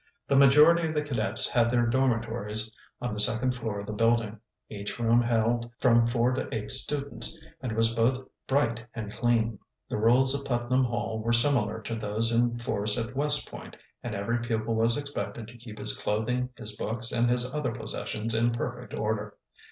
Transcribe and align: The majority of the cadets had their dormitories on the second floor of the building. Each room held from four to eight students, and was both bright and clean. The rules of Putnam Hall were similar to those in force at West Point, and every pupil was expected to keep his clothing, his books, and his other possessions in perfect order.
The 0.27 0.35
majority 0.35 0.87
of 0.87 0.95
the 0.95 1.03
cadets 1.03 1.47
had 1.47 1.69
their 1.69 1.85
dormitories 1.85 2.71
on 2.99 3.13
the 3.13 3.19
second 3.19 3.53
floor 3.53 3.79
of 3.79 3.85
the 3.85 3.93
building. 3.93 4.39
Each 4.67 4.97
room 4.97 5.21
held 5.21 5.69
from 5.77 6.07
four 6.07 6.31
to 6.31 6.51
eight 6.51 6.71
students, 6.71 7.37
and 7.61 7.73
was 7.73 7.93
both 7.93 8.25
bright 8.47 8.83
and 8.95 9.11
clean. 9.13 9.59
The 9.89 9.99
rules 9.99 10.33
of 10.33 10.43
Putnam 10.43 10.85
Hall 10.85 11.19
were 11.19 11.31
similar 11.31 11.79
to 11.83 11.93
those 11.93 12.31
in 12.31 12.57
force 12.57 12.97
at 12.97 13.15
West 13.15 13.47
Point, 13.51 13.77
and 14.01 14.15
every 14.15 14.39
pupil 14.39 14.73
was 14.73 14.97
expected 14.97 15.47
to 15.49 15.57
keep 15.57 15.77
his 15.77 15.95
clothing, 15.95 16.49
his 16.57 16.75
books, 16.75 17.11
and 17.11 17.29
his 17.29 17.53
other 17.53 17.71
possessions 17.71 18.33
in 18.33 18.49
perfect 18.53 18.95
order. 18.95 19.37